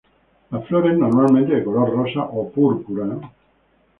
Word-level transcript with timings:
Las 0.49 0.65
flores, 0.65 0.97
normalmente 0.97 1.53
de 1.53 1.63
color 1.63 1.91
rosa 1.93 2.21
o 2.21 2.49
púrpura. 2.49 3.19